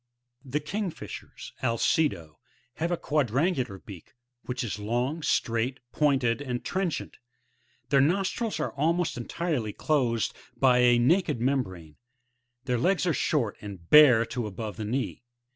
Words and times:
The 0.43 0.59
Kingfishers,— 0.59 1.51
v^/ce£/o,~(r/a/« 1.61 1.77
3, 1.77 2.09
fig. 2.09 2.17
10.)— 2.17 2.35
have 2.77 2.89
a 2.91 2.97
quadrangular 2.97 3.77
beak, 3.77 4.15
which 4.47 4.63
is 4.63 4.79
long, 4.79 5.21
straight, 5.21 5.79
pointed 5.91 6.41
and 6.41 6.65
trenchant; 6.65 7.17
their 7.89 8.01
nostrils 8.01 8.59
are 8.59 8.73
almost 8.73 9.15
entirely 9.15 9.73
closed 9.73 10.33
by 10.57 10.79
a 10.79 10.97
naked 10.97 11.39
membrane; 11.39 11.97
their 12.65 12.79
legs 12.79 13.05
are 13.05 13.13
short, 13.13 13.57
and 13.61 13.91
bare 13.91 14.25
to 14.25 14.47
above 14.47 14.77
the 14.77 14.85
knee. 14.85 15.21